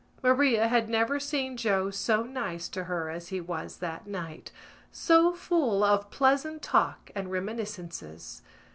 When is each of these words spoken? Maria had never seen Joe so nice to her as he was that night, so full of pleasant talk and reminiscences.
Maria 0.23 0.67
had 0.67 0.89
never 0.89 1.19
seen 1.19 1.55
Joe 1.55 1.91
so 1.91 2.23
nice 2.23 2.67
to 2.69 2.85
her 2.85 3.11
as 3.11 3.27
he 3.27 3.39
was 3.39 3.77
that 3.77 4.07
night, 4.07 4.51
so 4.91 5.31
full 5.31 5.83
of 5.83 6.09
pleasant 6.09 6.63
talk 6.63 7.11
and 7.13 7.29
reminiscences. 7.29 8.41